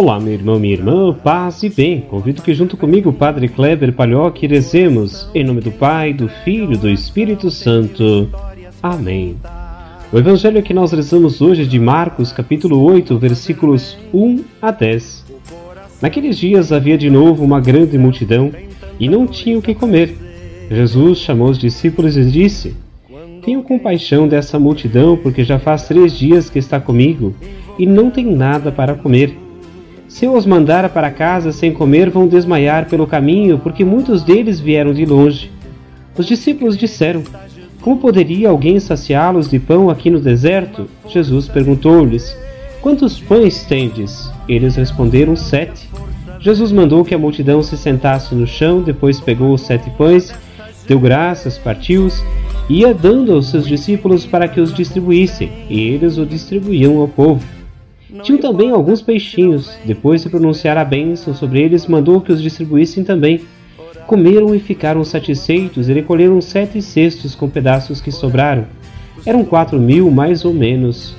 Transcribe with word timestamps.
Olá, 0.00 0.18
meu 0.18 0.32
irmão, 0.32 0.58
minha 0.58 0.72
irmã, 0.72 1.12
paz 1.12 1.62
e 1.62 1.68
bem. 1.68 2.00
Convido 2.00 2.40
que 2.40 2.54
junto 2.54 2.74
comigo, 2.74 3.10
o 3.10 3.12
Padre 3.12 3.48
Kleber 3.48 3.92
Palhoque, 3.92 4.46
rezemos 4.46 5.28
em 5.34 5.44
nome 5.44 5.60
do 5.60 5.70
Pai, 5.70 6.14
do 6.14 6.26
Filho 6.42 6.78
do 6.78 6.88
Espírito 6.88 7.50
Santo. 7.50 8.26
Amém. 8.82 9.36
O 10.10 10.16
evangelho 10.16 10.62
que 10.62 10.72
nós 10.72 10.90
rezamos 10.90 11.42
hoje 11.42 11.64
é 11.64 11.66
de 11.66 11.78
Marcos, 11.78 12.32
capítulo 12.32 12.82
8, 12.82 13.18
versículos 13.18 13.98
1 14.10 14.42
a 14.62 14.70
10. 14.70 15.26
Naqueles 16.00 16.38
dias 16.38 16.72
havia 16.72 16.96
de 16.96 17.10
novo 17.10 17.44
uma 17.44 17.60
grande 17.60 17.98
multidão 17.98 18.50
e 18.98 19.06
não 19.06 19.26
tinha 19.26 19.58
o 19.58 19.62
que 19.62 19.74
comer. 19.74 20.16
Jesus 20.70 21.18
chamou 21.18 21.50
os 21.50 21.58
discípulos 21.58 22.16
e 22.16 22.24
disse: 22.24 22.74
Tenho 23.44 23.62
compaixão 23.62 24.26
dessa 24.26 24.58
multidão, 24.58 25.18
porque 25.18 25.44
já 25.44 25.58
faz 25.58 25.86
três 25.86 26.18
dias 26.18 26.48
que 26.48 26.58
está 26.58 26.80
comigo 26.80 27.34
e 27.78 27.84
não 27.84 28.10
tem 28.10 28.24
nada 28.24 28.72
para 28.72 28.94
comer. 28.94 29.49
Se 30.10 30.24
eu 30.24 30.34
os 30.34 30.44
mandar 30.44 30.90
para 30.90 31.08
casa 31.08 31.52
sem 31.52 31.72
comer, 31.72 32.10
vão 32.10 32.26
desmaiar 32.26 32.86
pelo 32.86 33.06
caminho, 33.06 33.60
porque 33.60 33.84
muitos 33.84 34.24
deles 34.24 34.58
vieram 34.58 34.92
de 34.92 35.06
longe. 35.06 35.52
Os 36.18 36.26
discípulos 36.26 36.76
disseram: 36.76 37.22
Como 37.80 37.96
poderia 37.96 38.48
alguém 38.48 38.80
saciá-los 38.80 39.48
de 39.48 39.60
pão 39.60 39.88
aqui 39.88 40.10
no 40.10 40.20
deserto? 40.20 40.88
Jesus 41.06 41.46
perguntou-lhes: 41.46 42.36
Quantos 42.82 43.20
pães 43.20 43.62
tendes? 43.62 44.28
Eles 44.48 44.74
responderam: 44.74 45.36
Sete. 45.36 45.88
Jesus 46.40 46.72
mandou 46.72 47.04
que 47.04 47.14
a 47.14 47.18
multidão 47.18 47.62
se 47.62 47.78
sentasse 47.78 48.34
no 48.34 48.48
chão, 48.48 48.82
depois 48.82 49.20
pegou 49.20 49.54
os 49.54 49.60
sete 49.60 49.88
pães, 49.90 50.34
deu 50.88 50.98
graças, 50.98 51.56
partiu-os 51.56 52.20
ia 52.68 52.94
dando 52.94 53.32
aos 53.32 53.50
seus 53.50 53.66
discípulos 53.66 54.24
para 54.24 54.46
que 54.46 54.60
os 54.60 54.72
distribuíssem, 54.72 55.50
e 55.68 55.80
eles 55.80 56.18
o 56.18 56.24
distribuíam 56.24 56.98
ao 56.98 57.08
povo. 57.08 57.59
Tinham 58.22 58.40
também 58.40 58.70
alguns 58.70 59.00
peixinhos. 59.00 59.70
Depois 59.84 60.22
de 60.22 60.28
pronunciar 60.28 60.76
a 60.76 60.84
bênção 60.84 61.34
sobre 61.34 61.60
eles, 61.60 61.86
mandou 61.86 62.20
que 62.20 62.32
os 62.32 62.42
distribuíssem 62.42 63.04
também. 63.04 63.42
Comeram 64.06 64.54
e 64.54 64.58
ficaram 64.58 65.04
satisfeitos 65.04 65.88
e 65.88 65.92
recolheram 65.92 66.40
sete 66.40 66.82
cestos 66.82 67.34
com 67.34 67.48
pedaços 67.48 68.00
que 68.00 68.10
sobraram. 68.10 68.64
Eram 69.24 69.44
quatro 69.44 69.78
mil, 69.78 70.10
mais 70.10 70.44
ou 70.44 70.52
menos. 70.52 71.14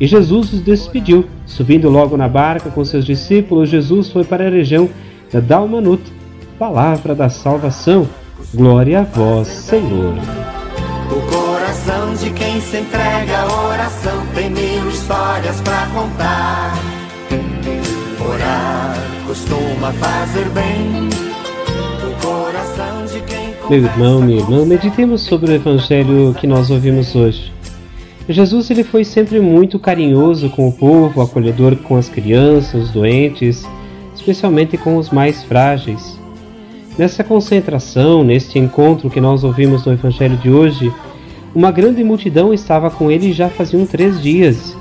E 0.00 0.06
Jesus 0.06 0.52
os 0.52 0.62
despediu. 0.62 1.26
Subindo 1.44 1.90
logo 1.90 2.16
na 2.16 2.28
barca 2.28 2.70
com 2.70 2.84
seus 2.84 3.04
discípulos, 3.04 3.68
Jesus 3.68 4.10
foi 4.10 4.24
para 4.24 4.46
a 4.46 4.50
região 4.50 4.88
da 5.30 5.40
Dalmanut. 5.40 6.02
Palavra 6.58 7.14
da 7.14 7.28
salvação. 7.28 8.08
Glória 8.54 9.00
a 9.00 9.02
vós, 9.02 9.48
Senhor. 9.48 10.14
O 11.10 11.20
coração 11.30 12.14
de 12.14 12.30
quem 12.30 12.60
se 12.60 12.78
entrega 12.78 13.38
à 13.40 13.68
oração 13.68 14.26
tem 14.34 14.48
mil 14.50 14.69
histórias 15.10 15.60
pra 15.62 15.88
contar. 15.92 16.72
Orar 18.24 18.94
costuma 19.26 19.92
fazer 19.94 20.48
bem. 20.50 21.08
O 22.06 22.24
coração 22.24 23.04
de 23.06 23.20
quem 23.22 23.52
Meu 23.68 23.90
irmão, 23.90 24.22
minha 24.22 24.38
irmã, 24.38 24.64
meditemos 24.64 25.22
sobre 25.22 25.50
o 25.50 25.54
evangelho 25.56 26.32
que 26.38 26.46
nós 26.46 26.70
ouvimos 26.70 27.16
hoje. 27.16 27.52
Jesus 28.28 28.70
ele 28.70 28.84
foi 28.84 29.02
sempre 29.02 29.40
muito 29.40 29.80
carinhoso 29.80 30.48
com 30.48 30.68
o 30.68 30.72
povo, 30.72 31.20
acolhedor 31.20 31.74
com 31.74 31.96
as 31.96 32.08
crianças, 32.08 32.84
os 32.84 32.90
doentes, 32.90 33.66
especialmente 34.14 34.76
com 34.76 34.96
os 34.96 35.10
mais 35.10 35.42
frágeis. 35.42 36.20
Nessa 36.96 37.24
concentração, 37.24 38.22
neste 38.22 38.60
encontro 38.60 39.10
que 39.10 39.20
nós 39.20 39.42
ouvimos 39.42 39.84
no 39.84 39.92
evangelho 39.92 40.36
de 40.36 40.50
hoje, 40.50 40.92
uma 41.52 41.72
grande 41.72 42.04
multidão 42.04 42.54
estava 42.54 42.88
com 42.90 43.10
ele 43.10 43.32
já 43.32 43.48
faziam 43.48 43.84
três 43.84 44.22
dias, 44.22 44.78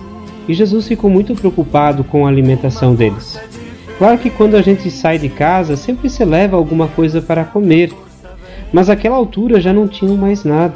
e 0.49 0.53
Jesus 0.55 0.87
ficou 0.87 1.11
muito 1.11 1.35
preocupado 1.35 2.03
com 2.03 2.25
a 2.25 2.29
alimentação 2.29 2.95
deles. 2.95 3.39
Claro 3.99 4.17
que 4.17 4.31
quando 4.31 4.55
a 4.55 4.63
gente 4.63 4.89
sai 4.89 5.19
de 5.19 5.29
casa, 5.29 5.77
sempre 5.77 6.09
se 6.09 6.25
leva 6.25 6.57
alguma 6.57 6.87
coisa 6.87 7.21
para 7.21 7.45
comer, 7.45 7.93
mas 8.73 8.89
àquela 8.89 9.15
altura 9.15 9.61
já 9.61 9.71
não 9.71 9.87
tinham 9.87 10.17
mais 10.17 10.43
nada. 10.43 10.75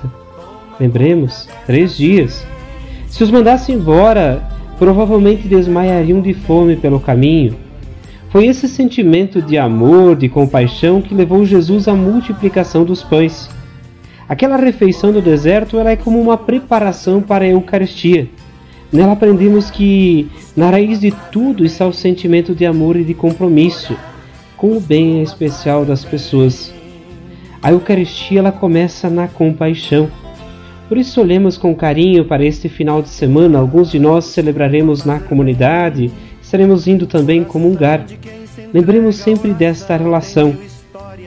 Lembremos, 0.79 1.49
três 1.65 1.97
dias. 1.97 2.45
Se 3.07 3.23
os 3.23 3.31
mandasse 3.31 3.71
embora, 3.71 4.43
provavelmente 4.77 5.47
desmaiariam 5.47 6.21
de 6.21 6.35
fome 6.35 6.75
pelo 6.75 6.99
caminho. 6.99 7.55
Foi 8.29 8.45
esse 8.45 8.67
sentimento 8.67 9.41
de 9.41 9.57
amor, 9.57 10.15
de 10.15 10.29
compaixão 10.29 11.01
que 11.01 11.15
levou 11.15 11.43
Jesus 11.45 11.87
à 11.87 11.95
multiplicação 11.95 12.83
dos 12.83 13.01
pães. 13.01 13.49
Aquela 14.29 14.55
refeição 14.55 15.11
do 15.11 15.21
deserto 15.21 15.79
é 15.79 15.95
como 15.95 16.21
uma 16.21 16.37
preparação 16.37 17.23
para 17.23 17.43
a 17.43 17.47
Eucaristia. 17.47 18.29
Nela 18.93 19.13
aprendemos 19.13 19.71
que 19.71 20.29
na 20.55 20.69
raiz 20.69 20.99
de 20.99 21.11
tudo 21.31 21.65
está 21.65 21.87
o 21.87 21.91
sentimento 21.91 22.53
de 22.53 22.63
amor 22.63 22.95
e 22.95 23.03
de 23.03 23.15
compromisso 23.15 23.97
com 24.55 24.77
o 24.77 24.79
bem 24.79 25.23
especial 25.23 25.83
das 25.83 26.05
pessoas. 26.05 26.71
A 27.59 27.71
Eucaristia 27.71 28.37
ela 28.37 28.51
começa 28.51 29.09
na 29.09 29.27
compaixão. 29.27 30.11
Por 30.87 30.99
isso 30.99 31.19
olhemos 31.19 31.57
com 31.57 31.73
carinho 31.73 32.25
para 32.25 32.45
este 32.45 32.69
final 32.69 33.01
de 33.01 33.09
semana. 33.09 33.57
Alguns 33.57 33.89
de 33.89 33.97
nós 33.97 34.25
celebraremos 34.25 35.03
na 35.03 35.19
comunidade, 35.19 36.11
estaremos 36.39 36.87
indo 36.87 37.07
também 37.07 37.43
comungar. 37.43 38.05
Lembremos 38.71 39.15
sempre 39.15 39.55
desta 39.55 39.97
relação. 39.97 40.55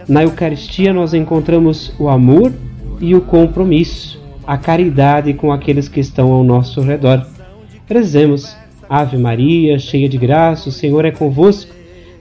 Na 0.08 0.22
Eucaristia 0.22 0.92
nós 0.92 1.12
encontramos 1.14 1.92
o 1.98 2.08
amor 2.08 2.52
e 3.00 3.12
o 3.12 3.20
compromisso, 3.20 4.22
a 4.46 4.56
caridade 4.56 5.34
com 5.34 5.50
aqueles 5.50 5.88
que 5.88 5.98
estão 5.98 6.30
ao 6.30 6.44
nosso 6.44 6.80
redor. 6.80 7.26
Rezemos. 7.88 8.56
Ave 8.88 9.16
Maria, 9.16 9.78
cheia 9.78 10.08
de 10.08 10.16
graça, 10.16 10.68
o 10.68 10.72
Senhor 10.72 11.04
é 11.04 11.10
convosco. 11.10 11.74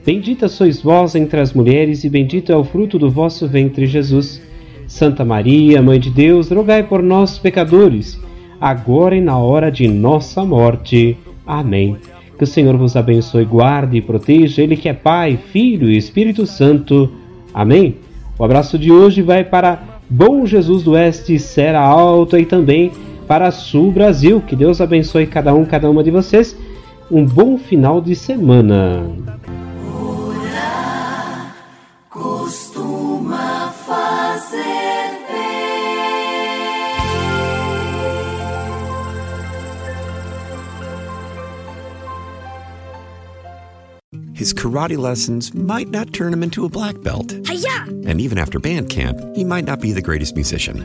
Bendita 0.04 0.48
sois 0.48 0.80
vós 0.80 1.14
entre 1.14 1.40
as 1.40 1.52
mulheres, 1.52 2.04
e 2.04 2.08
bendito 2.08 2.52
é 2.52 2.56
o 2.56 2.64
fruto 2.64 2.98
do 2.98 3.10
vosso 3.10 3.48
ventre, 3.48 3.86
Jesus. 3.86 4.40
Santa 4.86 5.24
Maria, 5.24 5.82
Mãe 5.82 5.98
de 5.98 6.10
Deus, 6.10 6.50
rogai 6.50 6.84
por 6.84 7.02
nós, 7.02 7.38
pecadores, 7.38 8.20
agora 8.60 9.16
e 9.16 9.20
na 9.20 9.36
hora 9.36 9.70
de 9.70 9.88
nossa 9.88 10.44
morte. 10.44 11.16
Amém. 11.44 11.96
Que 12.38 12.44
o 12.44 12.46
Senhor 12.46 12.76
vos 12.76 12.94
abençoe, 12.94 13.44
guarde 13.44 13.96
e 13.96 14.02
proteja, 14.02 14.62
Ele 14.62 14.76
que 14.76 14.88
é 14.88 14.92
Pai, 14.92 15.38
Filho 15.50 15.90
e 15.90 15.96
Espírito 15.96 16.46
Santo. 16.46 17.10
Amém. 17.52 17.96
O 18.38 18.44
abraço 18.44 18.78
de 18.78 18.92
hoje 18.92 19.22
vai 19.22 19.42
para 19.42 20.00
Bom 20.08 20.46
Jesus 20.46 20.84
do 20.84 20.92
Oeste, 20.92 21.38
Serra 21.38 21.80
Alta 21.80 22.38
e 22.38 22.46
também 22.46 22.92
para 23.26 23.50
Sul 23.50 23.90
Brasil. 23.92 24.40
Que 24.40 24.56
Deus 24.56 24.80
abençoe 24.80 25.26
cada 25.26 25.54
um, 25.54 25.64
cada 25.64 25.90
uma 25.90 26.02
de 26.02 26.10
vocês. 26.10 26.56
Um 27.10 27.24
bom 27.24 27.58
final 27.58 28.00
de 28.00 28.14
semana. 28.14 29.04
His 44.36 44.52
karate 44.52 44.98
lessons 44.98 45.54
might 45.54 45.88
not 45.88 46.12
turn 46.12 46.32
him 46.32 46.42
into 46.42 46.66
a 46.66 46.68
black 46.68 47.02
belt. 47.02 47.32
Hiya! 47.48 47.86
And 48.06 48.20
even 48.20 48.38
after 48.38 48.60
band 48.60 48.90
camp, 48.90 49.18
he 49.34 49.44
might 49.44 49.64
not 49.64 49.80
be 49.80 49.92
the 49.92 50.02
greatest 50.02 50.36
musician. 50.36 50.84